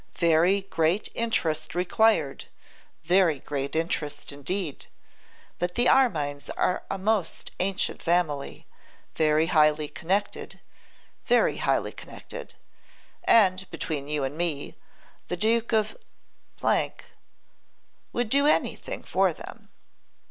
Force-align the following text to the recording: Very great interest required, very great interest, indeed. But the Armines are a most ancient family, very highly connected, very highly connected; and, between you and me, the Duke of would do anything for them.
Very 0.17 0.63
great 0.63 1.09
interest 1.13 1.75
required, 1.75 2.45
very 3.03 3.37
great 3.39 3.75
interest, 3.75 4.31
indeed. 4.31 4.87
But 5.59 5.75
the 5.75 5.85
Armines 5.87 6.49
are 6.57 6.81
a 6.89 6.97
most 6.97 7.51
ancient 7.59 8.01
family, 8.01 8.65
very 9.15 9.45
highly 9.45 9.87
connected, 9.87 10.59
very 11.27 11.57
highly 11.57 11.91
connected; 11.91 12.55
and, 13.25 13.69
between 13.69 14.07
you 14.07 14.23
and 14.23 14.35
me, 14.35 14.75
the 15.27 15.37
Duke 15.37 15.71
of 15.71 15.95
would 18.11 18.29
do 18.29 18.47
anything 18.47 19.03
for 19.03 19.31
them. 19.33 19.69